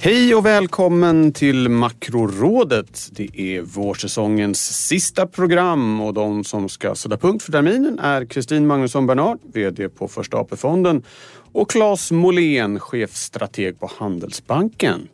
[0.00, 3.08] Hej och välkommen till Makrorådet.
[3.12, 8.66] Det är vårsäsongens sista program och de som ska sätta punkt för terminen är Kristin
[8.66, 11.02] Magnusson Bernard, VD på Första AP-fonden
[11.52, 15.08] och Claes Molén, chefstrateg på Handelsbanken.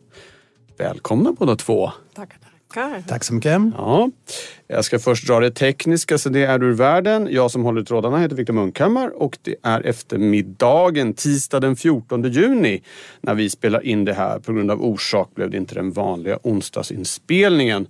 [0.77, 1.91] Välkomna båda två.
[2.15, 2.37] Tackar,
[2.73, 3.03] tackar.
[3.07, 3.61] Tack så mycket.
[3.77, 4.09] Ja,
[4.67, 7.27] jag ska först dra det tekniska så det är ur världen.
[7.31, 12.23] Jag som håller i trådarna heter Viktor Munkhammar och det är eftermiddagen tisdag den 14
[12.23, 12.81] juni
[13.21, 14.39] när vi spelar in det här.
[14.39, 17.87] På grund av orsak blev det inte den vanliga onsdagsinspelningen.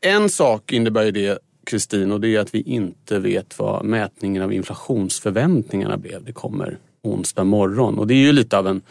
[0.00, 4.42] En sak innebär ju det Kristin och det är att vi inte vet vad mätningen
[4.42, 6.24] av inflationsförväntningarna blev.
[6.24, 8.82] Det kommer onsdag morgon och det är ju lite av en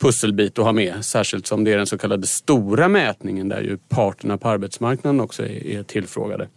[0.00, 1.04] pusselbit att ha med.
[1.04, 5.46] Särskilt som det är den så kallade stora mätningen där ju parterna på arbetsmarknaden också
[5.46, 6.48] är, tillfrågade.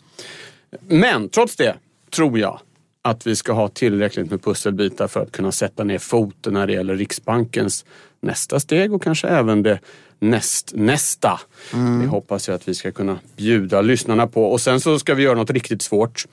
[0.88, 1.76] Men trots det
[2.10, 2.60] tror jag
[3.02, 6.74] att vi ska ha tillräckligt med pusselbitar för att kunna sätta ner foten när det
[6.74, 7.86] gäller Riksbankens
[8.22, 9.80] nästa steg och kanske även det
[10.24, 11.40] näst, nästa.
[11.74, 12.02] Mm.
[12.02, 14.46] Det hoppas jag att vi ska kunna bjuda lyssnarna på.
[14.46, 16.26] Och sen så ska vi göra något riktigt svårt.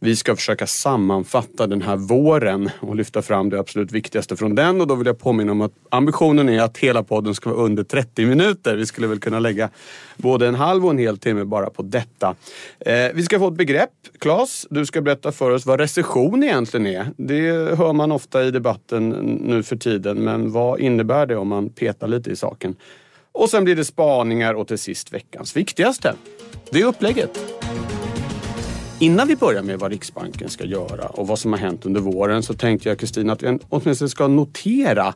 [0.00, 4.80] Vi ska försöka sammanfatta den här våren och lyfta fram det absolut viktigaste från den.
[4.80, 7.84] Och då vill jag påminna om att ambitionen är att hela podden ska vara under
[7.84, 8.76] 30 minuter.
[8.76, 9.70] Vi skulle väl kunna lägga
[10.16, 12.34] både en halv och en hel timme bara på detta.
[12.80, 13.90] Eh, vi ska få ett begrepp.
[14.18, 17.06] Claes, du ska berätta för oss vad recession egentligen är.
[17.16, 19.08] Det hör man ofta i debatten
[19.44, 22.76] nu för tiden, men vad innebär det om man petar lite i saken?
[23.38, 26.14] Och sen blir det spaningar och till sist veckans viktigaste.
[26.70, 27.38] Det är upplägget.
[28.98, 32.42] Innan vi börjar med vad Riksbanken ska göra och vad som har hänt under våren
[32.42, 35.14] så tänkte jag Kristina att vi åtminstone ska notera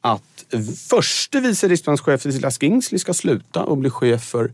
[0.00, 0.44] att
[0.90, 4.52] förste vice riksbankschef Cecilia Skingsley ska sluta och bli chef för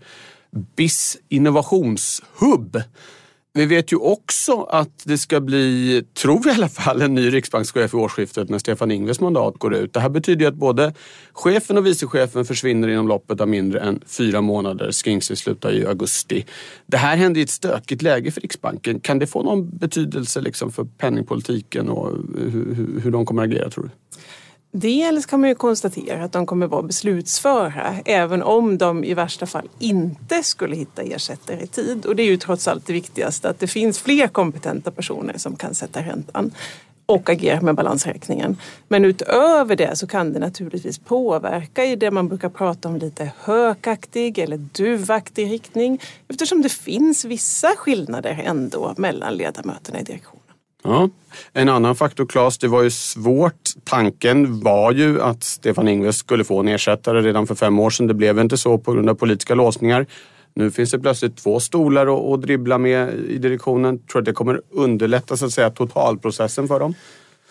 [0.76, 2.82] BIS innovationshub.
[3.52, 7.30] Vi vet ju också att det ska bli, tror vi i alla fall, en ny
[7.30, 9.92] riksbankschef i årsskiftet när Stefan Ingves mandat går ut.
[9.92, 10.94] Det här betyder ju att både
[11.32, 14.92] chefen och vicechefen försvinner inom loppet av mindre än fyra månader.
[14.92, 16.46] Skingsley slutar i augusti.
[16.86, 19.00] Det här händer i ett stökigt läge för Riksbanken.
[19.00, 23.48] Kan det få någon betydelse liksom för penningpolitiken och hur, hur, hur de kommer att
[23.48, 23.90] agera tror du?
[24.72, 29.46] Dels kan man ju konstatera att de kommer vara beslutsföra även om de i värsta
[29.46, 32.06] fall inte skulle hitta ersättare i tid.
[32.06, 35.56] Och det är ju trots allt det viktigaste att det finns fler kompetenta personer som
[35.56, 36.52] kan sätta räntan
[37.06, 38.56] och agera med balansräkningen.
[38.88, 43.32] Men utöver det så kan det naturligtvis påverka i det man brukar prata om lite
[43.38, 50.39] hökaktig eller duvaktig riktning eftersom det finns vissa skillnader ändå mellan ledamöterna i direktionen.
[50.82, 51.08] Ja.
[51.52, 53.70] En annan faktor Claes, det var ju svårt.
[53.84, 58.06] Tanken var ju att Stefan Ingves skulle få en ersättare redan för fem år sedan.
[58.06, 60.06] Det blev inte så på grund av politiska låsningar.
[60.54, 63.98] Nu finns det plötsligt två stolar att dribbla med i direktionen.
[63.98, 66.94] Tror du att det kommer underlätta så att säga, totalprocessen för dem?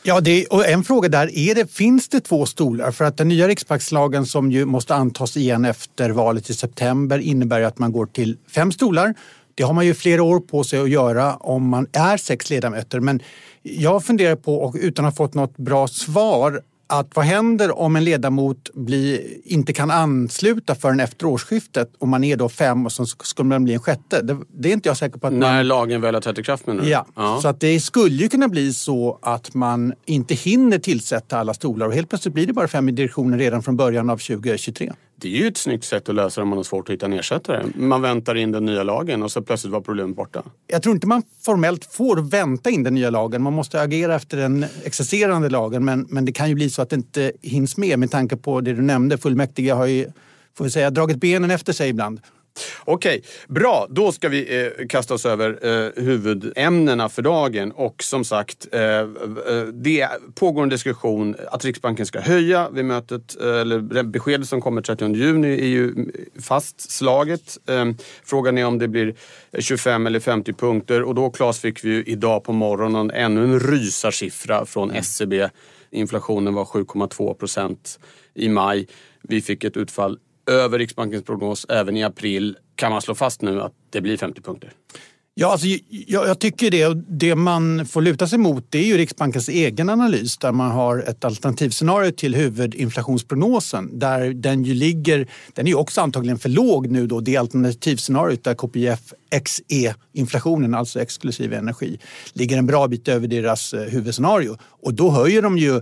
[0.04, 2.92] Ja, det, och en fråga där är det, finns det två stolar?
[2.92, 7.62] För att den nya riksbankslagen som ju måste antas igen efter valet i september innebär
[7.62, 9.14] att man går till fem stolar
[9.60, 13.00] det har man ju flera år på sig att göra om man är sex ledamöter.
[13.00, 13.20] Men
[13.62, 17.96] jag funderar på, och utan att ha fått något bra svar, att vad händer om
[17.96, 22.92] en ledamot blir, inte kan ansluta förrän efter årsskiftet och man är då fem och
[22.92, 24.22] så skulle man bli en sjätte?
[24.22, 25.28] Det, det är inte jag säker på.
[25.28, 25.68] att När man...
[25.68, 26.90] lagen väl har trätt i kraft menar du?
[26.90, 27.06] Ja.
[27.16, 31.54] ja, så att det skulle ju kunna bli så att man inte hinner tillsätta alla
[31.54, 34.94] stolar och helt plötsligt blir det bara fem i direktionen redan från början av 2023.
[35.22, 37.06] Det är ju ett snyggt sätt att lösa det om man har svårt att hitta
[37.06, 37.66] en ersättare.
[37.76, 40.44] Man väntar in den nya lagen och så plötsligt var problemet borta.
[40.68, 43.42] Jag tror inte man formellt får vänta in den nya lagen.
[43.42, 46.90] Man måste agera efter den existerande lagen men, men det kan ju bli så att
[46.90, 49.18] det inte hinns med med tanke på det du nämnde.
[49.18, 50.12] Fullmäktige har ju
[50.58, 52.20] får vi säga, dragit benen efter sig ibland.
[52.86, 53.88] Okej, bra.
[53.90, 57.72] Då ska vi eh, kasta oss över eh, huvudämnena för dagen.
[57.72, 59.06] Och som sagt, eh, eh
[59.74, 63.42] det pågår en diskussion att Riksbanken ska höja vid mötet.
[63.42, 66.12] Eh, eller beskedet som kommer 30 juni är ju
[66.42, 67.58] fastslaget.
[67.70, 67.86] Eh,
[68.24, 69.16] frågan är om det blir
[69.60, 71.04] 25 eller 50 punkter.
[71.04, 75.40] Och då, Claes, fick vi ju idag på morgonen ännu en rysarsiffra från SCB.
[75.40, 75.50] E
[75.92, 78.00] Inflationen var 7,2 procent
[78.34, 78.88] i maj.
[79.22, 80.20] Vi fick ett utfall
[80.50, 82.58] över Riksbankens prognos även i april.
[82.76, 84.72] Kan man slå fast nu att det blir 50 punkter?
[85.42, 86.94] Ja, alltså, jag, jag, tycker det.
[87.08, 90.98] Det man får luta sig mot det är ju Riksbankens egen analys där man har
[90.98, 96.88] ett alternativscenario till huvudinflationsprognosen där den ju ligger, den är ju också antagligen för låg
[96.88, 99.14] nu då, det alternativscenariot där KPIF
[99.44, 102.00] XE-inflationen, alltså exklusive energi,
[102.34, 104.58] ligger en bra bit över deras eh, huvudscenario.
[104.62, 105.82] Och då höjer de ju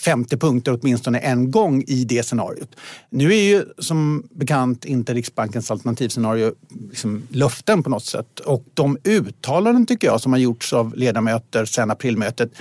[0.00, 2.76] 50 punkter åtminstone en gång i det scenariot.
[3.10, 6.54] Nu är ju som bekant inte Riksbankens alternativscenario
[6.90, 11.64] liksom löften på något sätt och de uttalanden tycker jag som har gjorts av ledamöter
[11.64, 12.52] sedan aprilmötet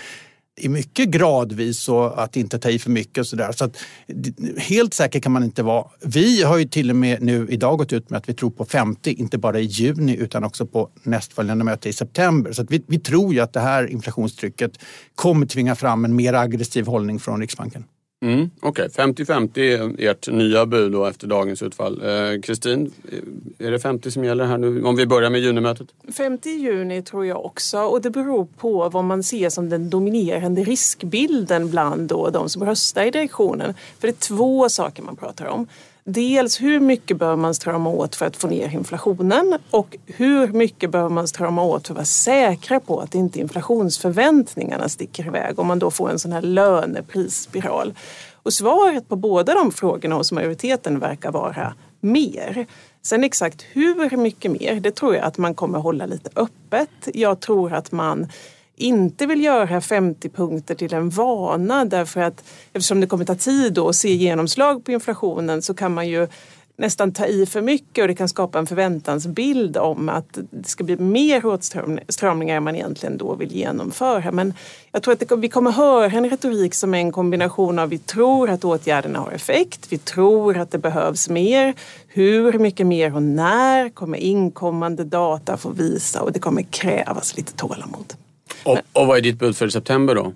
[0.61, 3.51] i mycket gradvis och att inte ta i för mycket och sådär.
[3.51, 3.77] Så att,
[4.57, 5.87] helt säker kan man inte vara.
[5.99, 8.65] Vi har ju till och med nu idag gått ut med att vi tror på
[8.65, 12.51] 50, inte bara i juni utan också på nästföljande möte i september.
[12.51, 14.71] Så vi, vi tror ju att det här inflationstrycket
[15.15, 17.83] kommer tvinga fram en mer aggressiv hållning från Riksbanken.
[18.23, 19.05] Mm, Okej, okay.
[19.05, 22.01] 50-50 är ert nya bud då efter dagens utfall.
[22.01, 22.91] Eh, Kristin,
[23.59, 24.83] eh, är det 50 som gäller här nu?
[24.83, 25.87] Om vi börjar med junimötet.
[26.13, 30.63] 50 juni tror jag också och det beror på vad man ser som den dominerande
[30.63, 33.73] riskbilden bland då de som röstar i direktionen.
[33.99, 35.67] För det är två saker man pratar om.
[36.03, 40.91] Dels hur mycket behöver man strama åt för att få ner inflationen och hur mycket
[40.91, 45.67] behöver man strama åt för att vara säkra på att inte inflationsförväntningarna sticker iväg om
[45.67, 47.93] man då får en sån här löneprisspiral.
[48.43, 52.65] Och svaret på båda de frågorna hos majoriteten verkar vara mer.
[53.01, 56.89] Sen exakt hur mycket mer, det tror jag att man kommer hålla lite öppet.
[57.13, 58.27] Jag tror att man
[58.81, 62.43] inte vill göra 50 punkter till en vana därför att
[62.73, 66.27] eftersom det kommer ta tid att se genomslag på inflationen så kan man ju
[66.81, 70.83] nästan ta i för mycket och det kan skapa en förväntansbild om att det ska
[70.83, 74.31] bli mer åtstramningar än man egentligen då vill genomföra.
[74.31, 74.53] Men
[74.91, 77.97] jag tror att det, vi kommer höra en retorik som är en kombination av vi
[77.97, 81.73] tror att åtgärderna har effekt, vi tror att det behövs mer.
[82.07, 87.53] Hur mycket mer och när kommer inkommande data få visa och det kommer krävas lite
[87.53, 88.13] tålamod.
[88.63, 90.33] Och, och vad är ditt bud för september då?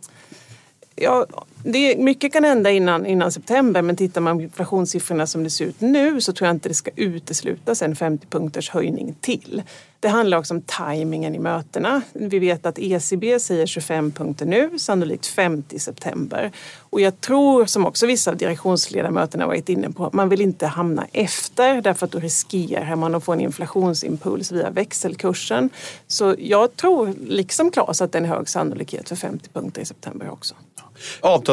[0.95, 1.25] Ja,
[1.67, 5.65] det, mycket kan hända innan, innan september men tittar man på inflationssiffrorna som det ser
[5.65, 9.63] ut nu så tror jag inte det ska uteslutas en 50 punkters höjning till.
[9.99, 12.01] Det handlar också om tajmingen i mötena.
[12.13, 16.51] Vi vet att ECB säger 25 punkter nu, sannolikt 50 i september.
[16.79, 20.67] Och jag tror, som också vissa av direktionsledamöterna varit inne på, att man vill inte
[20.67, 25.69] hamna efter därför att då riskerar man att få en inflationsimpuls via växelkursen.
[26.07, 29.85] Så jag tror, liksom Claes, att det är en hög sannolikhet för 50 punkter i
[29.85, 30.55] september också.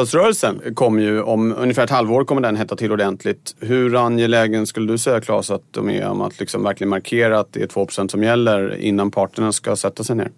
[0.03, 3.55] Avtalsrörelsen kommer ju om ungefär ett halvår kommer den hetta till ordentligt.
[3.59, 7.53] Hur angelägen skulle du säga Claes att de är om att liksom verkligen markera att
[7.53, 10.31] det är 2% som gäller innan parterna ska sätta sig ner?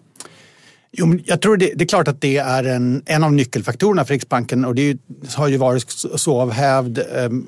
[0.92, 4.14] Jo, jag tror det, det, är klart att det är en, en av nyckelfaktorerna för
[4.14, 4.98] Riksbanken och det ju,
[5.36, 7.00] har ju varit så av hävd.
[7.16, 7.46] Ehm,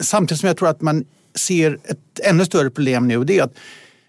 [0.00, 1.04] samtidigt som jag tror att man
[1.34, 3.54] ser ett ännu större problem nu och det är att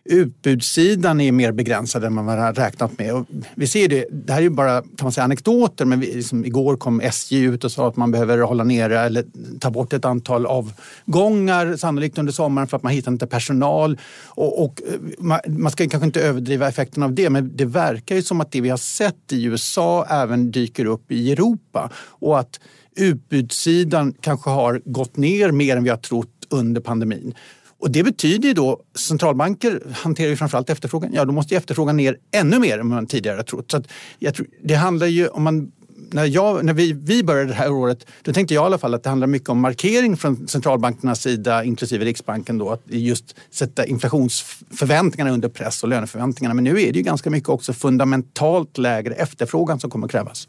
[0.09, 3.13] utbudssidan är mer begränsad än man har räknat med.
[3.13, 3.25] Och
[3.55, 6.45] vi ser det, det här är ju bara kan man säga, anekdoter men vi, liksom,
[6.45, 9.25] igår kom SJ ut och sa att man behöver hålla nere eller
[9.59, 13.99] ta bort ett antal avgångar sannolikt under sommaren för att man hittar inte personal.
[14.25, 18.15] Och, och eh, man, man, ska kanske inte överdriva effekten av det men det verkar
[18.15, 22.39] ju som att det vi har sett i USA även dyker upp i Europa och
[22.39, 22.59] att
[22.95, 27.33] utbudssidan kanske har gått ner mer än vi har trott under pandemin.
[27.79, 32.17] Och det betyder ju då, centralbanker hanterar ju framförallt efterfrågan, ja då måste efterfrågan ner
[32.31, 33.71] ännu mer än man tidigare trott.
[33.71, 33.83] Så
[34.19, 35.71] jag tror, det handlar ju om man
[36.11, 38.93] när, jag, när vi, vi började det här året, då tänkte jag i alla fall
[38.93, 43.85] att det handlar mycket om markering från centralbankernas sida, inklusive Riksbanken, då, att just sätta
[43.85, 46.53] inflationsförväntningarna under press och löneförväntningarna.
[46.53, 50.47] Men nu är det ju ganska mycket också fundamentalt lägre efterfrågan som kommer krävas.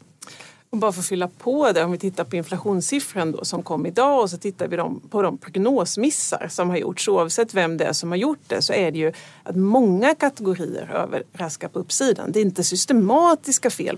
[0.71, 3.85] Och bara för att fylla på det, om vi tittar på inflationssiffran då, som kom
[3.85, 4.77] idag och så tittar vi
[5.09, 7.07] på de prognosmissar som har gjorts.
[7.07, 10.91] Oavsett vem det är som har gjort det så är det ju att många kategorier
[10.93, 12.31] överraskar på uppsidan.
[12.31, 13.97] Det är inte systematiska fel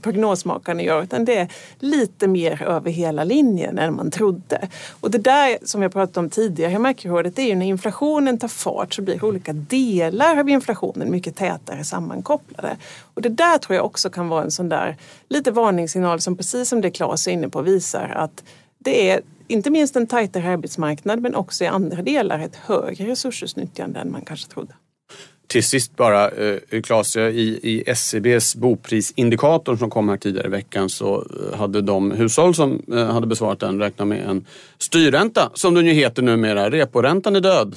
[0.00, 4.68] prognosmakarna gör utan det är lite mer över hela linjen än man trodde.
[5.00, 8.38] Och det där som jag pratade om tidigare i makrorådet, det är ju när inflationen
[8.38, 12.76] tar fart så blir olika delar av inflationen mycket tätare sammankopplade.
[13.16, 14.96] Och det där tror jag också kan vara en sån där
[15.28, 18.44] lite varningssignal som precis som det Claes är inne på visar att
[18.78, 24.00] det är inte minst en tajtare arbetsmarknad men också i andra delar ett högre resursutnyttjande
[24.00, 24.74] än man kanske trodde.
[25.46, 30.50] Till sist bara, eh, Claes, eh, i, i SCBs boprisindikator som kom här tidigare i
[30.50, 34.46] veckan så eh, hade de hushåll som hade besvarat den räknat med en
[34.78, 36.70] styrränta, som den ju heter numera.
[36.70, 37.76] Reporäntan är död.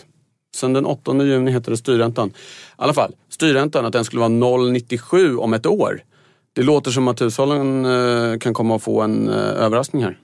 [0.56, 2.29] Sen den 8 juni heter det styrräntan.
[2.29, 2.32] I
[2.75, 6.01] alla fall, styrräntan, att den skulle vara 0,97 om ett år.
[6.53, 10.18] Det låter som att hushållen eh, kan komma att få en eh, överraskning här.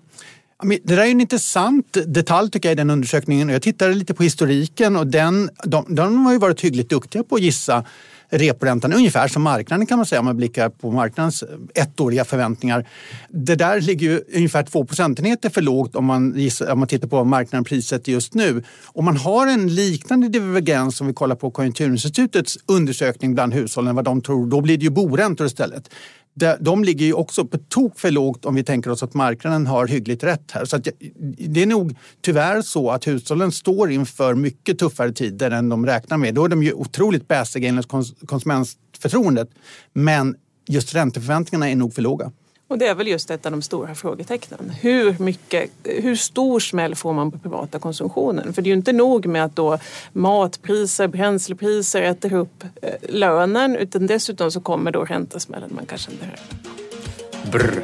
[0.63, 3.50] Det där är en intressant detalj tycker jag i den undersökningen.
[3.50, 7.36] Jag tittade lite på historiken och den, de, de har ju varit hyggligt duktiga på
[7.36, 7.84] att gissa
[8.29, 12.88] reporäntan ungefär som marknaden kan man säga om man blickar på marknadens eh, ettåriga förväntningar.
[13.29, 17.08] Det där ligger ju ungefär två procentenheter för lågt om man, gissar, om man tittar
[17.08, 18.63] på vad marknaden prissätter just nu.
[18.86, 24.05] Om man har en liknande divergens som vi kollar på Konjunkturinstitutets undersökning bland hushållen, vad
[24.05, 25.89] de tror, då blir det ju boräntor istället
[26.59, 29.87] de ligger ju också på tok för lågt om vi tänker oss att marknaden har
[29.87, 30.65] hyggligt rätt här.
[30.65, 30.77] Så
[31.47, 36.17] det är nog tyvärr så att hushållen står inför mycket tuffare tider än de räknar
[36.17, 36.33] med.
[36.33, 37.87] Då är de ju otroligt bäsiga enligt
[38.25, 39.49] konsumentförtroendet.
[39.93, 40.35] Men
[40.67, 42.31] just ränteförväntningarna är nog för låga.
[42.67, 44.69] Och det är väl just ett av de stora frågetecknen.
[44.69, 48.53] Hur, mycket, hur stor smäll får man på privata konsumtionen?
[48.53, 49.79] För det är ju inte nog med att då
[50.13, 56.25] matpriser, bränslepriser äter upp eh, lönen utan dessutom så kommer då räntesmällen man kanske inte
[57.51, 57.84] Brr.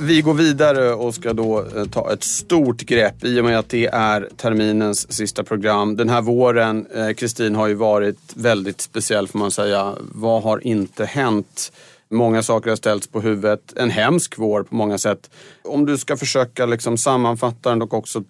[0.00, 3.68] Vi går vidare och ska då eh, ta ett stort grepp i och med att
[3.68, 5.96] det är terminens sista program.
[5.96, 9.94] Den här våren, eh, Kristin, har ju varit väldigt speciell får man säga.
[10.12, 11.72] Vad har inte hänt?
[12.10, 13.72] Många saker har ställts på huvudet.
[13.76, 15.30] En hemsk vår på många sätt.
[15.64, 18.24] Om du ska försöka liksom sammanfatta den och också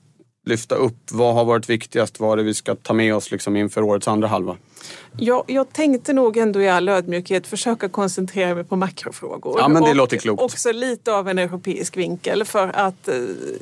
[0.47, 2.21] lyfta upp vad har varit viktigast?
[2.21, 4.57] Vad är det vi ska ta med oss liksom inför årets andra halva?
[5.17, 9.57] Ja, jag tänkte nog ändå i all ödmjukhet försöka koncentrera mig på makrofrågor.
[9.59, 10.43] Ja, men det och låter klokt.
[10.43, 13.15] Också lite av en europeisk vinkel för att eh,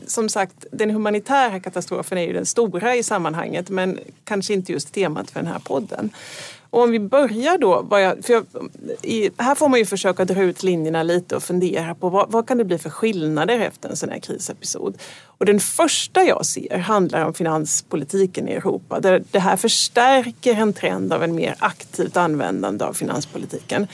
[0.06, 4.94] som sagt den humanitära katastrofen är ju den stora i sammanhanget men kanske inte just
[4.94, 6.10] temat för den här podden.
[6.76, 8.44] Och om vi börjar då, jag, för jag,
[9.02, 12.48] i, här får man ju försöka dra ut linjerna lite och fundera på vad, vad,
[12.48, 14.98] kan det bli för skillnader efter en sån här krisepisod.
[15.24, 20.72] Och den första jag ser handlar om finanspolitiken i Europa där det här förstärker en
[20.72, 23.86] trend av en mer aktivt användande av finanspolitiken.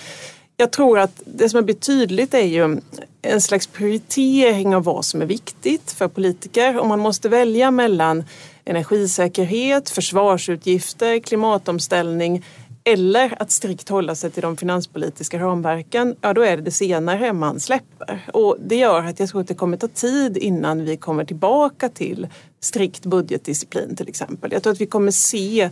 [0.57, 2.81] Jag tror att det som har blivit tydligt är ju
[3.23, 6.79] en slags prioritering av vad som är viktigt för politiker.
[6.79, 8.25] Om man måste välja mellan
[8.65, 12.45] energisäkerhet, försvarsutgifter, klimatomställning
[12.85, 17.33] eller att strikt hålla sig till de finanspolitiska ramverken, ja då är det det senare
[17.33, 18.31] man släpper.
[18.33, 21.89] Och det gör att jag tror att det kommer ta tid innan vi kommer tillbaka
[21.89, 22.29] till
[22.61, 24.53] strikt budgetdisciplin till exempel.
[24.53, 25.71] Jag tror att vi kommer se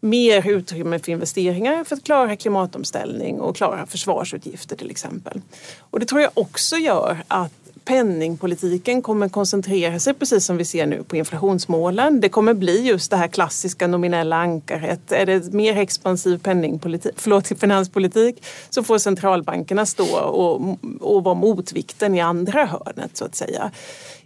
[0.00, 5.40] mer utrymme för investeringar för att klara klimatomställning och klara försvarsutgifter till exempel.
[5.78, 10.86] Och det tror jag också gör att penningpolitiken kommer koncentrera sig, precis som vi ser
[10.86, 12.20] nu, på inflationsmålen.
[12.20, 15.12] Det kommer bli just det här klassiska nominella ankaret.
[15.12, 22.14] Är det mer expansiv penningpolitik, förlåt, finanspolitik så får centralbankerna stå och, och vara motvikten
[22.14, 23.70] i andra hörnet så att säga.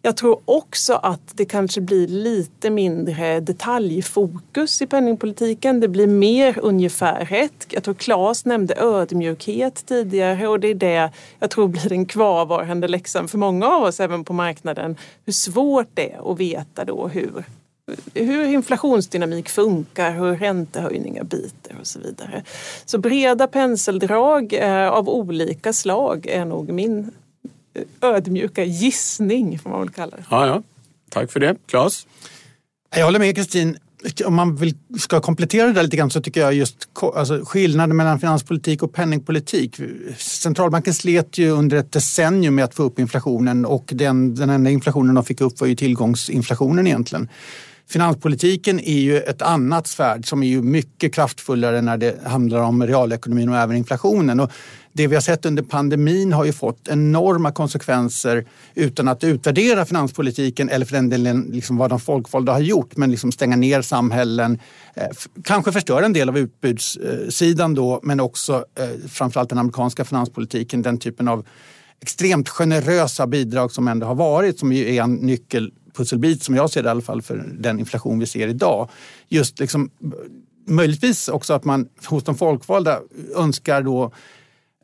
[0.07, 5.81] Jag tror också att det kanske blir lite mindre detaljfokus i penningpolitiken.
[5.81, 7.67] Det blir mer ungefär rätt.
[7.69, 12.89] Jag tror Claes nämnde ödmjukhet tidigare och det är det jag tror blir den kvarvarande
[12.89, 14.97] läxan för många av oss även på marknaden.
[15.25, 17.45] Hur svårt det är att veta då hur
[18.15, 22.43] hur inflationsdynamik funkar, hur räntehöjningar biter och så vidare.
[22.85, 27.11] Så breda penseldrag eh, av olika slag är nog min
[28.01, 30.25] ödmjuka gissning får man väl kalla det.
[30.31, 30.63] Ja, ja.
[31.11, 31.57] Tack för det.
[31.67, 32.07] Claes?
[32.97, 33.77] Jag håller med Kristin.
[34.25, 37.97] Om man vill, ska komplettera det där lite grann så tycker jag just alltså, skillnaden
[37.97, 39.81] mellan finanspolitik och penningpolitik.
[40.19, 44.71] Centralbanken slet ju under ett decennium med att få upp inflationen och den, den enda
[44.71, 47.29] inflationen de fick upp var ju tillgångsinflationen egentligen.
[47.89, 52.87] Finanspolitiken är ju ett annat svärd som är ju mycket kraftfullare när det handlar om
[52.87, 54.41] realekonomin och även inflationen.
[54.41, 54.51] Och
[54.97, 60.69] det vi har sett under pandemin har ju fått enorma konsekvenser utan att utvärdera finanspolitiken
[60.69, 62.97] eller för den delen liksom vad de folkvalda har gjort.
[62.97, 64.59] Men liksom stänga ner samhällen,
[64.95, 65.07] eh,
[65.45, 70.99] kanske förstöra en del av utbudssidan då men också eh, framförallt den amerikanska finanspolitiken, den
[70.99, 71.47] typen av
[72.01, 76.83] extremt generösa bidrag som ändå har varit som ju är en nyckelpusselbit som jag ser
[76.83, 78.89] det i alla fall för den inflation vi ser idag.
[79.29, 79.91] Just liksom,
[80.67, 83.01] möjligtvis också att man hos de folkvalda
[83.37, 84.13] önskar då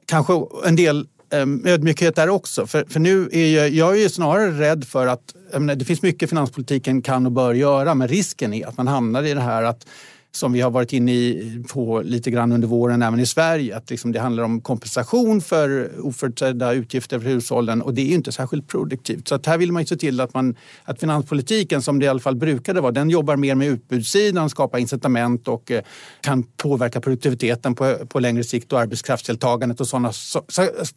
[0.07, 0.33] kanske
[0.65, 2.67] en del eh, ödmjukhet där också.
[2.67, 6.29] För, för nu är jag, jag är snarare rädd för att menar, det finns mycket
[6.29, 9.87] finanspolitiken kan och bör göra men risken är att man hamnar i det här att
[10.35, 13.77] som vi har varit inne på lite grann under våren även i Sverige.
[13.77, 18.15] Att liksom det handlar om kompensation för oförutsedda utgifter för hushållen och det är ju
[18.15, 19.29] inte särskilt produktivt.
[19.29, 22.09] Så att här vill man ju se till att, man, att finanspolitiken, som det i
[22.09, 25.83] alla fall brukade vara, den jobbar mer med utbudssidan, skapar incitament och eh,
[26.21, 30.13] kan påverka produktiviteten på, på längre sikt och arbetskraftsdeltagandet och sådana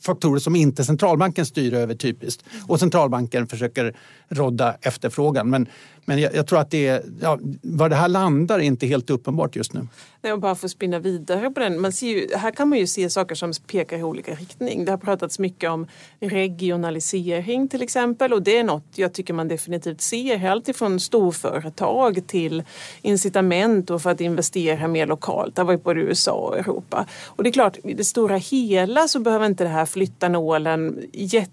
[0.06, 2.44] faktorer som inte centralbanken styr över typiskt.
[2.68, 3.96] Och centralbanken försöker
[4.30, 5.50] rodda efterfrågan.
[5.50, 5.68] Men
[6.06, 9.10] men jag, jag tror att det är, ja, var det här landar är inte helt
[9.10, 9.88] uppenbart just nu.
[10.22, 11.82] Nej, och bara för att spinna vidare på den.
[11.82, 14.86] Man ser ju, här kan man ju se saker som pekar i olika riktning.
[14.86, 15.88] Det har pratats mycket om
[16.20, 20.50] regionalisering till exempel och det är något jag tycker man definitivt ser.
[20.50, 22.64] Alltifrån storföretag till
[23.02, 25.56] incitament och för att investera mer lokalt.
[25.56, 27.06] Det har varit både USA och Europa.
[27.26, 31.00] Och det är klart, i det stora hela så behöver inte det här flytta nålen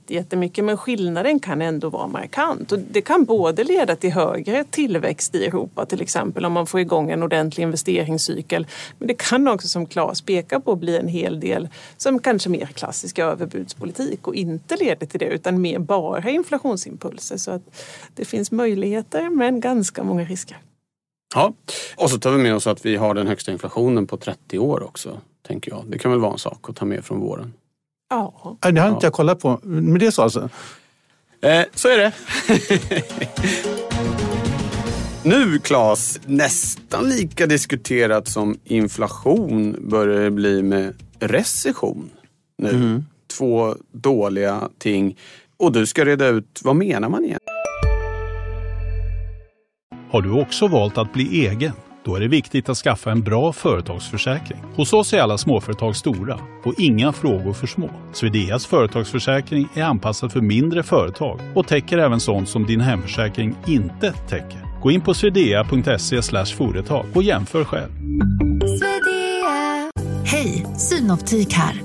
[0.08, 2.72] jättemycket men skillnaden kan ändå vara markant.
[2.72, 6.80] Och det kan både leda till högre tillväxt i Europa till exempel om man får
[6.80, 8.66] igång en ordentlig investeringscykel.
[8.98, 12.66] Men det kan också som Claes pekar på bli en hel del som kanske mer
[12.66, 17.36] klassisk överbudspolitik och inte leder till det utan mer bara inflationsimpulser.
[17.36, 17.62] Så att
[18.14, 20.56] det finns möjligheter men ganska många risker.
[21.34, 21.54] Ja,
[21.96, 24.82] och så tar vi med oss att vi har den högsta inflationen på 30 år
[24.82, 25.20] också.
[25.46, 25.84] Tänker jag.
[25.86, 27.52] Det kan väl vara en sak att ta med från våren.
[28.10, 28.56] Ja.
[28.60, 29.60] Det har inte jag kollat på.
[29.62, 30.48] Men det är så alltså?
[31.40, 32.12] Eh, så är det.
[35.24, 42.10] nu Claes, nästan lika diskuterat som inflation börjar det bli med recession.
[42.58, 42.70] Nu.
[42.70, 43.04] Mm.
[43.38, 45.16] Två dåliga ting.
[45.56, 47.56] Och du ska reda ut, vad menar man egentligen?
[50.10, 51.72] Har du också valt att bli egen?
[52.04, 54.58] Då är det viktigt att skaffa en bra företagsförsäkring.
[54.76, 57.90] Hos oss är alla småföretag stora och inga frågor för små.
[58.12, 64.12] Swedeas företagsförsäkring är anpassad för mindre företag och täcker även sånt som din hemförsäkring inte
[64.12, 64.71] täcker.
[64.82, 66.22] Gå in på swedea.se
[66.56, 67.90] företag och jämför själv.
[70.24, 71.82] Hej, Synoptik här.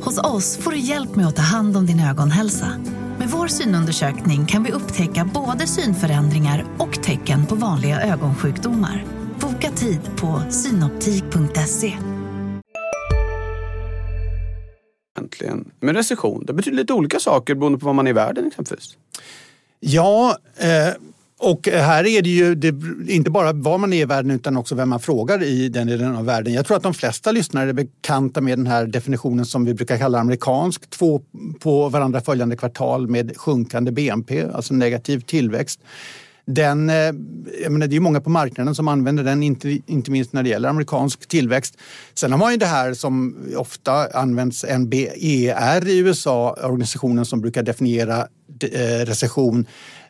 [0.00, 2.72] Hos oss får du hjälp med att ta hand om din ögonhälsa.
[3.18, 9.04] Med vår synundersökning kan vi upptäcka både synförändringar och tecken på vanliga ögonsjukdomar.
[9.40, 11.96] Boka tid på synoptik.se.
[15.18, 16.44] egentligen med recession?
[16.46, 18.96] Det betyder lite olika saker beroende på var man är i världen exempelvis.
[19.80, 20.94] Ja, eh,
[21.40, 22.74] och här är det ju det,
[23.12, 26.16] inte bara var man är i världen utan också vem man frågar i den delen
[26.16, 26.52] av världen.
[26.52, 29.98] Jag tror att de flesta lyssnare är bekanta med den här definitionen som vi brukar
[29.98, 30.90] kalla amerikansk.
[30.90, 31.20] Två
[31.60, 35.80] på varandra följande kvartal med sjunkande BNP, alltså negativ tillväxt.
[36.50, 36.96] Den, eh,
[37.62, 40.48] jag menar, det är många på marknaden som använder den, inte, inte minst när det
[40.48, 41.76] gäller amerikansk tillväxt.
[42.14, 47.62] Sen har man ju det här som ofta används, NBER i USA, organisationen som brukar
[47.62, 48.26] definiera
[48.72, 49.66] eh, recession.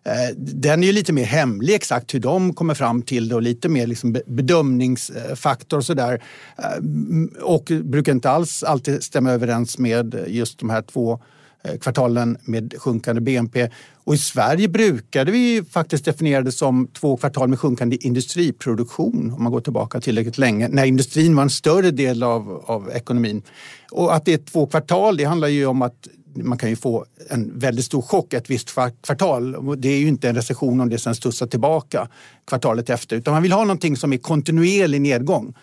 [0.08, 3.42] Eh, den är ju lite mer hemlig exakt hur de kommer fram till det och
[3.42, 6.22] lite mer liksom bedömningsfaktor och sådär.
[6.58, 11.20] Eh, och brukar inte alls alltid stämma överens med just de här två
[11.64, 13.70] eh, kvartalen med sjunkande BNP.
[14.04, 19.42] Och i Sverige brukade vi faktiskt definiera det som två kvartal med sjunkande industriproduktion om
[19.42, 23.42] man går tillbaka tillräckligt länge, när industrin var en större del av, av ekonomin.
[23.90, 27.06] Och att det är två kvartal, det handlar ju om att man kan ju få
[27.28, 29.56] en väldigt stor chock ett visst kvartal.
[29.80, 32.08] Det är ju inte en recession om det sen studsar tillbaka
[32.46, 35.54] kvartalet efter, utan man vill ha någonting som är kontinuerlig nedgång.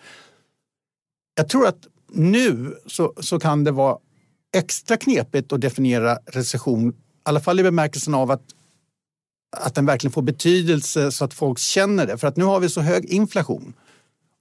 [1.34, 3.98] Jag tror att nu så, så kan det vara
[4.56, 8.42] extra knepigt att definiera recession, i alla fall i bemärkelsen av att,
[9.56, 12.18] att den verkligen får betydelse så att folk känner det.
[12.18, 13.74] För att nu har vi så hög inflation.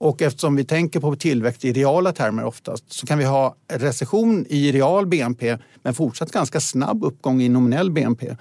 [0.06, 4.46] Och eftersom vi tänker på tillväxt i reala termer oftast så kan vi ha recession
[4.50, 8.36] i real BNP men fortsatt ganska snabb uppgång i nominell BNP.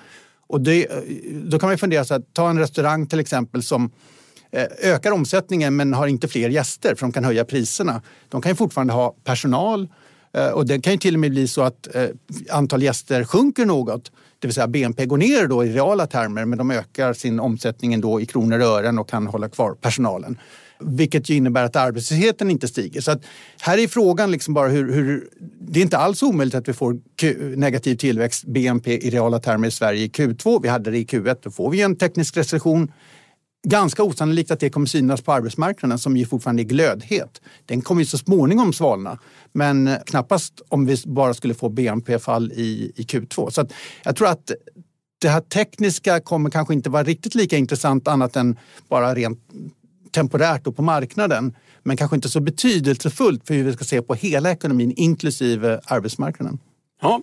[0.47, 0.99] Och det, eh,
[1.45, 3.91] då kan man fundera så här, ta en restaurang till exempel som
[4.51, 8.03] eh, ökar omsättningen men har inte fler gäster för de kan höja priserna.
[8.29, 9.89] De kan ju fortfarande ha personal
[10.33, 11.89] eh, och det kan ju till och med bli så att
[12.51, 14.13] antal gäster sjunker något.
[14.39, 17.95] Det vill säga BNP går ner då i reala termer men de ökar sin omsättning
[17.95, 20.39] ändå i kronor och ören och kan hålla kvar personalen.
[20.81, 23.01] Vilket ju innebär att arbetslösheten inte stiger.
[23.01, 23.23] Så att
[23.61, 25.29] här är frågan liksom bara hur, hur...
[25.61, 29.69] Det är inte alls omöjligt att vi får Q, negativ tillväxt, BNP i reala termer
[29.69, 30.63] i Sverige i Q2.
[30.63, 31.37] Vi hade det i Q1.
[31.43, 32.93] Då får vi en teknisk recession.
[33.67, 37.41] Ganska osannolikt att det kommer synas på arbetsmarknaden som ju fortfarande är glödhet.
[37.67, 39.19] Den kommer ju så småningom svalna.
[39.53, 43.51] Men knappast om vi bara skulle få BNP-fall i, i Q2.
[43.51, 43.73] Så att
[44.05, 44.51] jag tror att
[45.19, 48.57] det här tekniska kommer kanske inte vara riktigt lika intressant annat än
[48.89, 49.39] bara rent
[50.15, 51.55] temporärt och på marknaden.
[51.83, 56.59] Men kanske inte så betydelsefullt för hur vi ska se på hela ekonomin inklusive arbetsmarknaden.
[57.05, 57.21] Ja,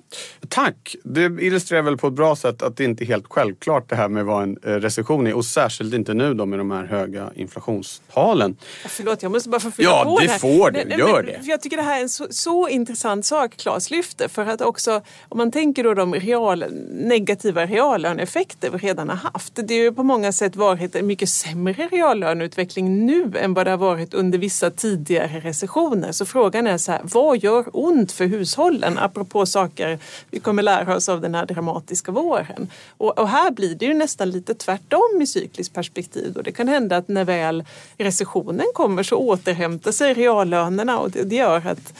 [0.50, 0.96] tack.
[1.04, 4.08] Det illustrerar väl på ett bra sätt att det inte är helt självklart det här
[4.10, 7.32] med vad en eh, recession är och särskilt inte nu då med de här höga
[7.36, 8.58] inflationstalen.
[8.88, 10.40] Förlåt, jag måste bara få fylla Ja, på det här.
[10.40, 10.84] får du.
[10.86, 11.40] Nej, Gör men- det.
[11.44, 14.28] För jag tycker det här är en så, så intressant sak Claes lyfter.
[14.28, 19.54] För att också, om man tänker då de real, negativa reallöneeffekter vi redan har haft.
[19.56, 23.72] Det har ju på många sätt varit en mycket sämre reallöneutveckling nu än vad det
[23.72, 26.12] har varit under vissa tidigare recessioner.
[26.12, 28.98] Så frågan är så här, vad gör ont för hushållen?
[28.98, 30.00] Apropå saker saker
[30.32, 32.70] vi kommer lära oss av den här dramatiska våren.
[32.98, 36.38] Och, och här blir det ju nästan lite tvärtom i cykliskt perspektiv.
[36.38, 37.64] Och det kan hända att när väl
[37.98, 41.94] recessionen kommer så återhämtar sig reallönerna och det, det gör att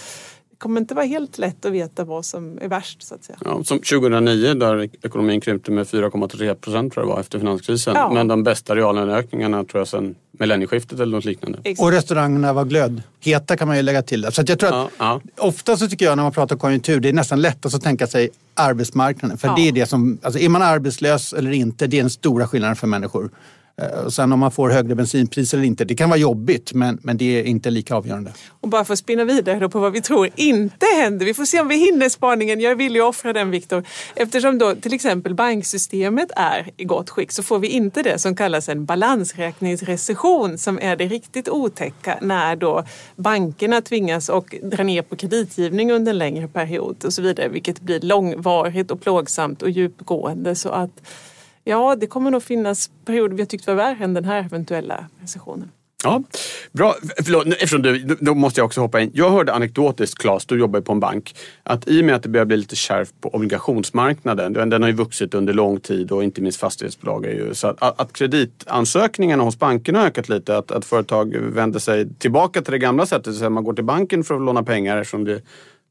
[0.62, 3.04] kommer inte vara helt lätt att veta vad som är värst.
[3.04, 3.38] Så att säga.
[3.46, 7.94] Ja, som 2009 där ekonomin krympte med 4,3 procent tror jag var efter finanskrisen.
[7.96, 8.12] Ja.
[8.14, 11.60] Men de bästa reallöneökningarna tror jag sedan millennieskiftet eller något liknande.
[11.64, 11.82] Exakt.
[11.86, 14.28] Och restaurangerna var glödheta kan man ju lägga till.
[14.32, 17.10] Så att jag tror att Ja, ofta så tycker jag när man pratar konjunktur, det
[17.10, 19.38] är nästan lättast att tänka sig arbetsmarknaden.
[19.38, 19.54] För Ja.
[19.56, 22.76] det är det som, alltså är man arbetslös eller inte, det är den stora skillnaden
[22.76, 23.30] för människor.
[23.78, 27.18] Eh, sen om man får högre bensinpriser eller inte, det kan vara jobbigt men, men
[27.18, 28.34] det är inte lika avgörande.
[28.50, 31.26] Och bara för att spinna vidare då på vad vi tror inte händer.
[31.26, 32.60] Vi får se om vi hinner spaningen.
[32.60, 33.84] Jag vill ju offra den Viktor.
[34.16, 38.36] Eftersom då till exempel banksystemet är i gott skick så får vi inte det som
[38.36, 42.84] kallas en balansräkningsrecession som är det riktigt otäcka när då
[43.16, 47.48] bankerna tvingas och dra ner på kreditgivning under en längre period och så vidare.
[47.48, 50.56] Vilket blir långvarigt och plågsamt och djupgående.
[50.56, 51.02] Så att
[51.64, 55.06] ja, det kommer nog finnas perioder vi har tyckt var värre än den här eventuella
[55.22, 55.72] recessionen.
[56.04, 56.24] Ja,
[56.72, 56.96] bra.
[57.24, 59.12] Förlåt, nu- eftersom du, då måste jag också hoppa in.
[59.14, 62.24] Jag hörde anekdotiskt, Claes, du jobbar ju på en bank, att i och med att
[62.24, 66.24] det börjar bli lite kärvt på obligationsmarknaden, den har ju vuxit under lång tid och
[66.24, 70.72] inte minst fastighetsbolag är ju, så att, att kreditansökningarna hos bankerna har ökat lite, att,
[70.72, 74.24] att företag vänder sig tillbaka till det gamla sättet, så att man går till banken
[74.24, 75.42] för att låna pengar eftersom det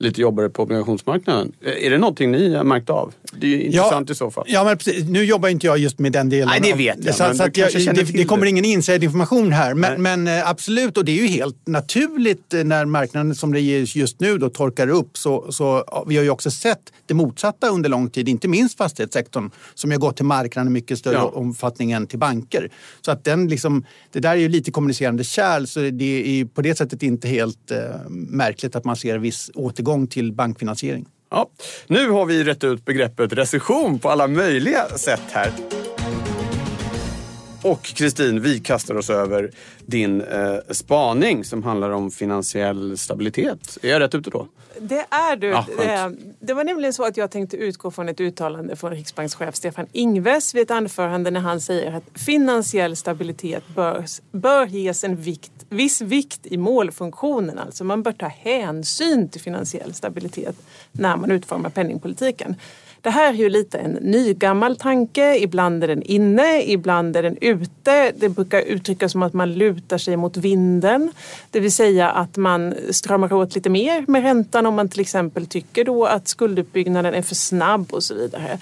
[0.00, 1.52] lite jobbigare på obligationsmarknaden.
[1.80, 3.12] Är det någonting ni har märkt av?
[3.32, 4.44] Det är ju intressant i så fall.
[4.48, 5.08] Ja, men precis.
[5.08, 6.48] Nu jobbar inte jag just med den delen.
[6.48, 9.74] Nej, det vet jag, Så, men så att jag, det, det kommer ingen inside-information här.
[9.74, 13.60] Men, men eh, absolut, och det är ju helt naturligt eh, när marknaden som det
[13.60, 15.16] är just nu då torkar upp.
[15.18, 18.76] Så, så ja, vi har ju också sett det motsatta under lång tid, inte minst
[18.78, 21.32] fastighetssektorn som har gått till marknaden i mycket större Ja.
[21.34, 22.70] omfattning än till banker.
[23.00, 26.62] Så att den liksom, det där är ju lite kommunicerande kärl så det är på
[26.62, 27.78] det sättet inte helt eh,
[28.10, 31.06] märkligt att man ser viss återgång till bankfinansiering.
[31.30, 31.50] Ja,
[31.86, 35.52] nu har vi rätt ut begreppet recession på alla möjliga sätt här.
[37.62, 39.50] Och Kristin, vi kastar oss över
[39.86, 43.78] din eh, spaning som handlar om finansiell stabilitet.
[43.82, 44.48] Är jag rätt ute då?
[44.78, 45.46] Det är du.
[45.46, 46.20] Ja, skönt.
[46.20, 49.86] Eh, det var nämligen så att jag tänkte utgå från ett uttalande från riksbankschef Stefan
[49.92, 55.52] Ingves vid ett anförande när han säger att finansiell stabilitet bör, bör ges en vikt,
[55.68, 57.58] viss vikt i målfunktionen.
[57.58, 60.56] Alltså man bör ta hänsyn till finansiell stabilitet
[60.92, 62.56] när man utformar penningpolitiken.
[63.02, 65.38] Det här är ju lite en nygammal tanke.
[65.38, 68.12] Ibland är den inne, ibland är den ute.
[68.16, 71.12] Det brukar uttryckas som att man lutar sig mot vinden.
[71.50, 75.46] Det vill säga att man stramar åt lite mer med räntan om man till exempel
[75.46, 78.58] tycker då att skulduppbyggnaden är för snabb och så vidare.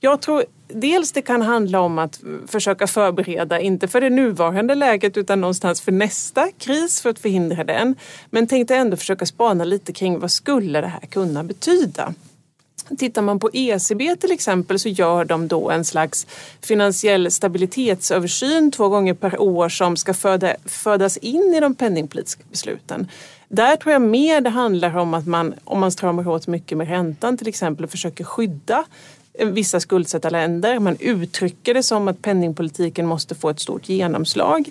[0.00, 5.16] Jag tror dels det kan handla om att försöka förbereda, inte för det nuvarande läget
[5.16, 7.94] utan någonstans för nästa kris för att förhindra den.
[8.30, 12.14] Men tänkte ändå försöka spana lite kring vad skulle det här kunna betyda?
[12.98, 16.26] Tittar man på ECB till exempel så gör de då en slags
[16.60, 23.08] finansiell stabilitetsöversyn två gånger per år som ska föda, födas in i de penningpolitiska besluten.
[23.48, 26.88] Där tror jag mer det handlar om att man, om man stramar åt mycket med
[26.88, 28.84] räntan till exempel och försöker skydda
[29.34, 30.78] eh, vissa skuldsatta länder.
[30.78, 34.70] Man uttrycker det som att penningpolitiken måste få ett stort genomslag.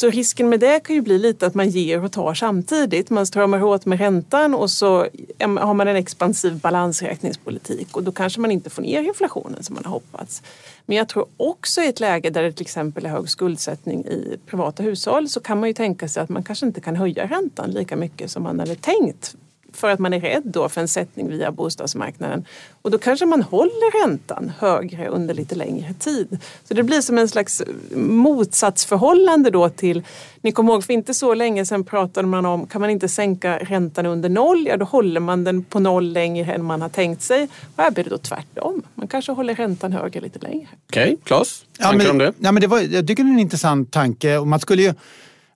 [0.00, 3.10] Så risken med det kan ju bli lite att man ger och tar samtidigt.
[3.10, 5.06] Man stramar åt med räntan och så
[5.38, 9.84] har man en expansiv balansräkningspolitik och då kanske man inte får ner inflationen som man
[9.84, 10.42] har hoppats.
[10.86, 14.36] Men jag tror också i ett läge där det till exempel är hög skuldsättning i
[14.46, 17.70] privata hushåll så kan man ju tänka sig att man kanske inte kan höja räntan
[17.70, 19.34] lika mycket som man hade tänkt
[19.72, 22.44] för att man är rädd då för en sättning via bostadsmarknaden.
[22.82, 26.38] Och då kanske man håller räntan högre under lite längre tid.
[26.64, 27.62] Så det blir som en slags
[27.94, 30.02] motsatsförhållande då till,
[30.40, 33.58] ni kommer ihåg för inte så länge sedan pratade man om, kan man inte sänka
[33.58, 37.22] räntan under noll, ja då håller man den på noll längre än man har tänkt
[37.22, 37.48] sig.
[37.76, 38.82] Och här blir det då tvärtom.
[38.94, 40.68] Man kanske håller räntan högre lite längre.
[40.88, 41.64] Okej, okay, Claes?
[41.78, 42.32] Ja, Tankar men, om det?
[42.38, 44.38] Ja, men det var, jag tycker det är en intressant tanke.
[44.38, 44.94] Och man skulle ju,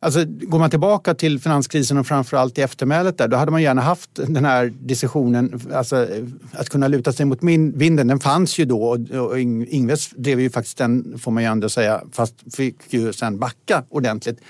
[0.04, 3.82] alltså, går man tillbaka till finanskrisen och framförallt i eftermälet där, då hade man gärna
[3.82, 6.06] haft den här diskussionen, alltså,
[6.52, 10.40] att kunna luta sig mot min, vinden, den fanns ju då och, och Ingves drev
[10.40, 14.40] ju faktiskt den, får man ju ändå säga, fast fick ju sen backa ordentligt.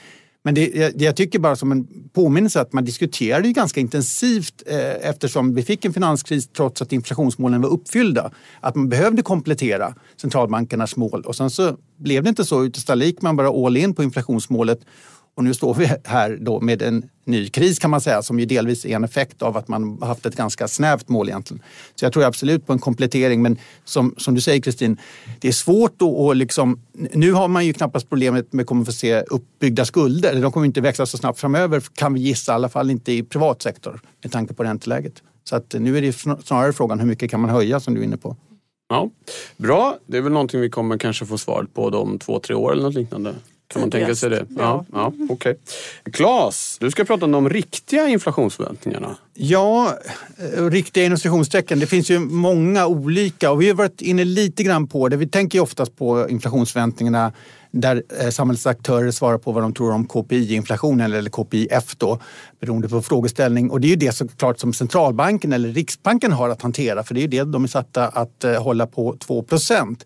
[0.45, 4.63] Men det, jag, jag tycker bara som en påminnelse att man diskuterade ju ganska intensivt
[4.67, 8.31] eh, eftersom vi fick en finanskris trots att inflationsmålen var uppfyllda.
[8.61, 12.65] Att man behövde komplettera centralbankernas mål och sen så blev det inte så.
[12.65, 14.81] Istället gick man bara all in på inflationsmålet
[15.35, 18.47] och nu står vi här då med en ny kris kan man säga som ju
[18.47, 21.63] delvis är en effekt av att man har haft ett ganska snävt mål egentligen.
[21.95, 24.97] Så jag tror absolut på en komplettering men som, som du säger Kristin,
[25.41, 28.85] det är svårt då att liksom, nu har man ju knappast problemet med att kommer
[28.85, 30.41] få se uppbyggda skulder.
[30.41, 33.23] De kommer inte växa så snabbt framöver kan vi gissa, i alla fall inte i
[33.23, 35.23] privat sektor med tanke på ränteläget.
[35.45, 36.13] Så att nu är det
[36.45, 38.37] snarare frågan hur mycket kan man höja som du är inne på.
[38.89, 39.11] Ja,
[39.57, 42.73] Bra, det är väl någonting vi kommer kanske få svaret på om två, tre år
[42.73, 43.35] eller något liknande.
[43.69, 44.47] Kan man tänka sig det?
[44.57, 45.29] Ja, ja, Okej.
[45.29, 45.55] Okay.
[46.13, 49.17] Claes, du ska prata om de riktiga inflationsförväntningarna.
[49.35, 49.99] Ja,
[50.57, 51.79] eh, riktiga illustrationstecken.
[51.79, 55.17] Det finns ju många olika och vi har varit inne lite grann på det.
[55.17, 57.33] Vi tänker ju oftast på inflationsförväntningarna
[57.71, 62.21] där eh, samhällets aktörer svarar på vad de tror om KPI-inflationen eller KPIF då,
[62.61, 63.71] beroende på frågeställning.
[63.71, 67.21] Och det är ju det såklart som centralbanken eller Riksbanken har att hantera för det
[67.21, 70.05] är ju det de är satta att eh, hålla på 2 procent.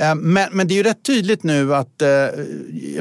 [0.00, 2.08] Eh, men, men, det är ju rätt tydligt nu att eh,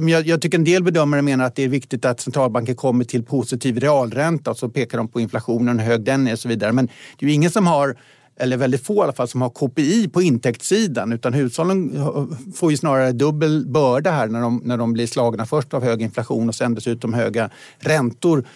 [0.02, 3.24] jag, jag, tycker en del bedömare menar att det är viktigt att centralbanken kommer till
[3.24, 6.72] positiv realränta och så pekar de på inflationen, hur hög den är och så vidare.
[6.72, 7.98] Men det är ju ingen som har
[8.40, 12.72] eller väldigt få i alla fall, som har KPI på intäktssidan utan hushållen eh, får
[12.72, 16.50] ju snarare dubbel börda här när de, när de blir slagna först av hög inflation
[16.50, 18.48] och sen dessutom höga räntor.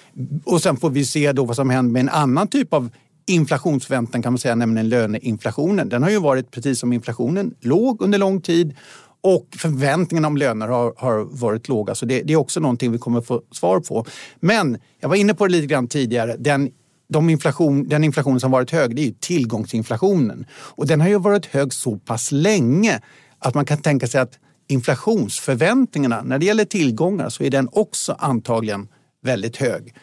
[0.43, 2.89] Och sen får vi se då vad som händer med en annan typ av
[3.25, 5.89] inflationsförväntan kan man säga, nämligen löneinflationen.
[5.89, 8.75] Den har ju varit, precis som inflationen, låg under lång tid
[9.21, 11.95] och förväntningarna om löner har, har varit låga.
[11.95, 14.05] Så det, det, är också någonting vi kommer få svar på.
[14.39, 16.35] Men jag var inne på det lite grann tidigare.
[16.39, 16.69] Den,
[17.09, 20.45] de inflation, den inflation som varit hög det är ju tillgångsinflationen.
[20.51, 23.01] Och den har ju varit hög så pass länge
[23.39, 28.15] att man kan tänka sig att inflationsförväntningarna när det gäller tillgångar så är den också
[28.19, 28.87] antagligen
[29.21, 29.95] väldigt hög.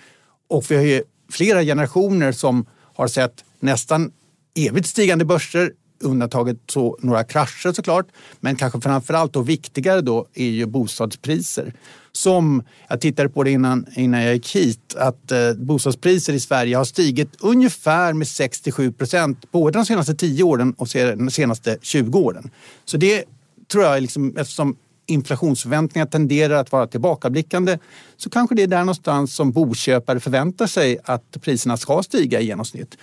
[0.48, 2.66] Och vi har ju flera generationer som
[3.00, 4.12] har sett nästan
[4.54, 8.06] evigt stigande börser, undantaget så några krascher såklart.
[8.40, 11.74] Men kanske framförallt och viktigare då är ju bostadspriser.
[12.12, 16.76] Som, jag tittade på det innan, innan jag gick hit, att eh, bostadspriser i Sverige
[16.76, 22.18] har stigit ungefär med 67 procent både de senaste 10 åren och de senaste 20
[22.18, 22.50] åren.
[22.84, 23.24] Så det
[23.72, 24.76] tror jag, liksom, eftersom
[25.10, 27.78] inflationsförväntningar tenderar att vara tillbakablickande
[28.16, 32.46] så kanske det är där någonstans som boköpare förväntar sig att priserna ska stiga i
[32.46, 32.96] genomsnitt.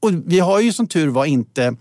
[0.00, 1.76] Och vi har ju som tur var inte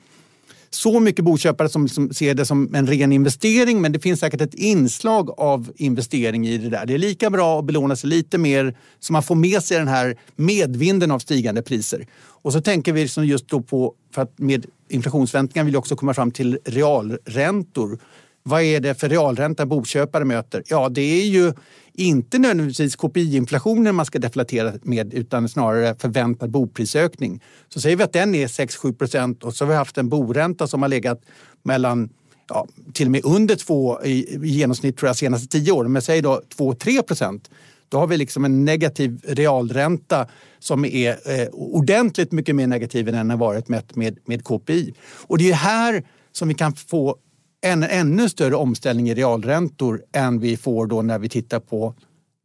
[0.69, 4.41] så mycket boköpare som som, ser det som en ren investering men det finns säkert
[4.41, 6.86] ett inslag av investering i det där.
[6.86, 9.88] Det är lika bra att belåna sig lite mer så man får med sig den
[9.88, 12.08] här medvinden av stigande priser.
[12.19, 15.95] Och så tänker vi liksom just då på, för att med inflationsförväntningar vill vi också
[15.95, 17.99] komma fram till realräntor
[18.48, 20.64] vad är det för realränta boköpare möter?
[20.66, 21.54] Ja, det är ju
[21.94, 27.44] inte nödvändigtvis KPI-inflationen man ska deflatera med utan snarare förväntad boprisökning.
[27.70, 30.68] Så säger vi att den är 6-7 procent och så har vi haft en boränta
[30.68, 31.22] som har legat
[31.64, 32.10] mellan
[32.50, 36.02] ja, till och med under 2 i, i genomsnitt tror jag senaste 10 åren, men
[36.02, 37.50] säg då 2-3 procent.
[37.90, 40.28] Då har vi liksom en negativ realränta
[40.60, 44.94] som är eh, ordentligt mycket mer negativ än den har varit mätt med, med KPI.
[45.28, 47.18] Och det är här som vi kan få
[47.62, 51.96] en ännu större omställning i realräntor än vi får då när vi tittar på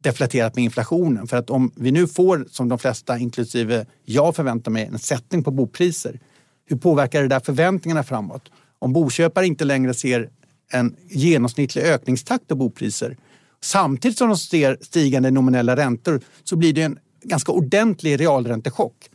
[0.03, 1.27] deflaterat med inflationen.
[1.27, 5.43] För att om vi nu får, som de flesta, inklusive jag förväntar mig, en sättning
[5.43, 6.19] på bopriser.
[6.65, 8.51] Hur påverkar det där förväntningarna framåt?
[8.79, 10.29] Om boköpare inte längre ser
[10.71, 13.17] en genomsnittlig ökningstakt av bopriser
[13.63, 19.09] samtidigt som de ser stigande nominella räntor så blir det en ganska ordentlig realräntechock.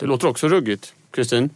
[0.00, 0.94] Det låter också ruggigt.
[1.10, 1.50] Kristin?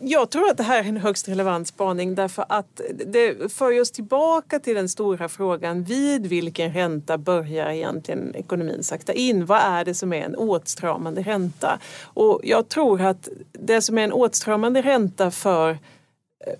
[0.00, 3.90] Jag tror att det här är en högst relevant spaning därför att det för oss
[3.90, 9.46] tillbaka till den stora frågan vid vilken ränta börjar egentligen ekonomin sakta in?
[9.46, 11.78] Vad är det som är en åtstramande ränta?
[12.04, 15.78] Och jag tror att det som är en åtstramande ränta för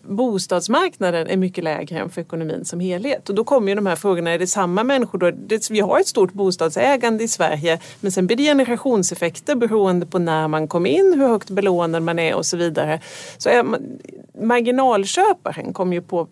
[0.02, 3.28] bostadsmarknaden är mycket lägre än för ekonomin som helhet.
[3.28, 5.30] Och då kommer ju de här frågorna, är det samma människor då?
[5.30, 10.18] Det, vi har ett stort bostadsägande i Sverige men sen blir det generationseffekter beroende på
[10.18, 13.00] när man kom in, hur högt belånad man är och så vidare.
[13.38, 13.98] Så är man,
[14.40, 16.28] marginalköparen kommer ju på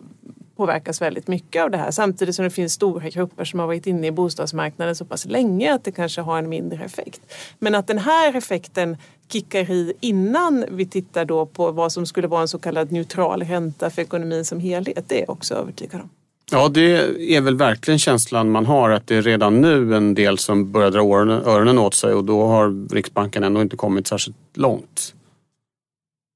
[0.57, 3.87] påverkas väldigt mycket av det här samtidigt som det finns stora grupper som har varit
[3.87, 7.21] inne i bostadsmarknaden så pass länge att det kanske har en mindre effekt.
[7.59, 12.27] Men att den här effekten kickar i innan vi tittar då på vad som skulle
[12.27, 15.05] vara en så kallad neutral ränta för ekonomin som helhet.
[15.07, 16.09] Det är jag också övertygad om.
[16.51, 16.97] Ja, det
[17.35, 20.91] är väl verkligen känslan man har att det är redan nu en del som börjar
[20.91, 21.01] dra
[21.51, 25.13] öronen åt sig och då har Riksbanken ändå inte kommit särskilt långt.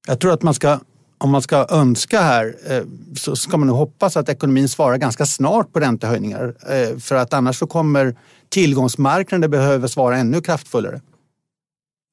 [0.08, 0.78] Jag tror att man ska,
[1.20, 2.82] om man ska önska här eh,
[3.16, 6.54] så ska man nog hoppas att ekonomin svarar ganska snart på räntehöjningar.
[6.70, 8.16] Eh, för att annars så kommer
[8.48, 11.00] tillgångsmarknaden behöva svara ännu kraftfullare.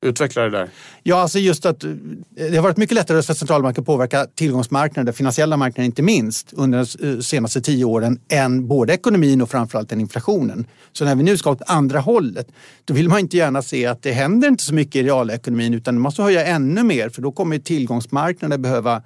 [0.02, 0.70] Utveckla det där.
[1.04, 1.92] Ja, alltså just att eh,
[2.36, 6.98] det har varit mycket lättare för centralbanker att påverka tillgångsmarknaden, finansiella marknaden inte minst, under
[7.00, 10.66] de eh, senaste tio åren än både ekonomin och framförallt den inflationen.
[10.92, 12.48] Så när vi nu ska åt andra hållet,
[12.86, 15.96] då vill man inte gärna se att det händer inte så mycket i realekonomin utan
[15.96, 19.04] man måste höja ännu mer för då kommer tillgångsmarknaden behöva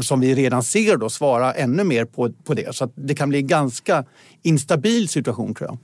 [0.00, 2.74] som vi redan ser då, svara ännu mer på, på det.
[2.74, 4.04] Så att det kan bli ganska
[4.42, 5.78] instabil situation tror jag.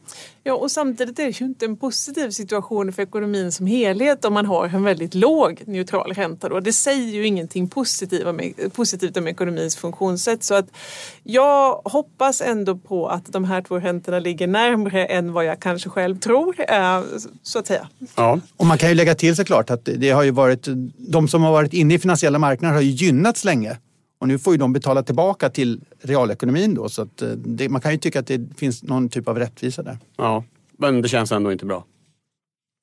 [0.46, 4.34] Ja, och samtidigt är det ju inte en positiv situation för ekonomin som helhet om
[4.34, 6.48] man har en väldigt låg neutral ränta.
[6.48, 6.60] Då.
[6.60, 10.44] Det säger ju ingenting positivt om, positivt om ekonomins funktionssätt.
[10.44, 10.66] Så att
[11.22, 15.90] jag hoppas ändå på att de här två räntorna ligger närmre än vad jag kanske
[15.90, 17.02] själv tror, eh,
[17.42, 17.88] så att säga.
[18.16, 18.40] Ja.
[18.56, 21.52] Och man kan ju lägga till såklart att det har ju varit, de som har
[21.52, 23.78] varit inne i finansiella marknader har ju gynnats länge
[24.24, 27.80] och nu får ju de betala tillbaka till realekonomin då så att eh, det, man
[27.80, 29.98] kan ju tycka att det finns någon typ av rättvisa där.
[30.16, 30.44] Ja,
[30.78, 31.84] men det känns ändå inte bra.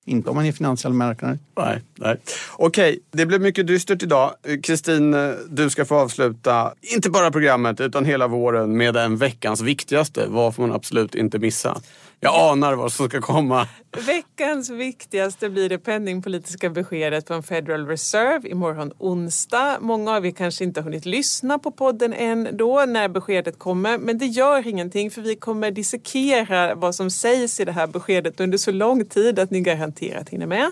[0.05, 1.39] Inte om man är finansiell marknader.
[1.57, 2.17] Nej, nej.
[2.57, 4.33] Okej, det blev mycket dystert idag.
[4.63, 9.61] Kristin, eh, du ska få avsluta, inte bara programmet utan hela våren med en veckans
[9.61, 10.25] viktigaste.
[10.27, 11.81] Vad får man absolut inte missa?
[12.23, 13.67] Jag anar vad som ska komma.
[14.07, 19.77] Veckans viktigaste blir det penningpolitiska beskedet från Federal Reserve imorgon onsdag.
[19.79, 23.97] Många av er kanske inte har hunnit lyssna på podden än då när beskedet kommer.
[23.97, 28.39] Men det gör ingenting för vi kommer dissekera vad som sägs i det här beskedet
[28.39, 30.71] under så lång tid att ni garanterat hinner med.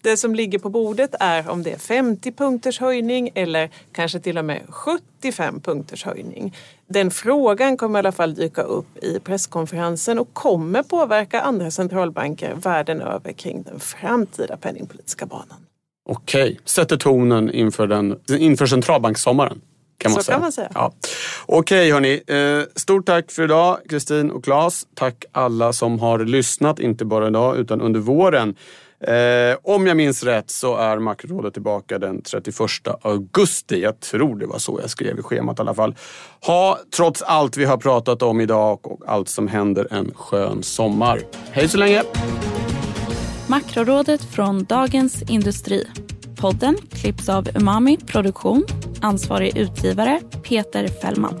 [0.00, 4.38] Det som ligger på bordet är om det är 50 punkters höjning eller kanske till
[4.38, 6.56] och med 70 75 punkters höjning.
[6.88, 12.54] Den frågan kommer i alla fall dyka upp i presskonferensen och kommer påverka andra centralbanker
[12.54, 15.66] världen över kring den framtida penningpolitiska banan.
[16.08, 19.60] Okej, sätter tonen inför, den, inför centralbankssommaren.
[19.98, 20.34] Kan man Så säga.
[20.34, 20.70] kan man säga.
[20.74, 20.92] Ja.
[21.46, 24.86] Okej hörni, eh, stort tack för idag Kristin och Claes.
[24.94, 28.54] Tack alla som har lyssnat, inte bara idag utan under våren.
[29.06, 32.56] Eh, om jag minns rätt så är Makrorådet tillbaka den 31
[33.02, 33.82] augusti.
[33.82, 35.94] Jag tror det var så jag skrev i schemat i alla fall.
[36.46, 41.20] Ha trots allt vi har pratat om idag och allt som händer en skön sommar.
[41.50, 42.02] Hej så länge!
[43.46, 45.86] Makrorådet från Dagens Industri.
[46.40, 48.64] Podden klipps av Umami Produktion.
[49.00, 51.40] Ansvarig utgivare Peter Fällman.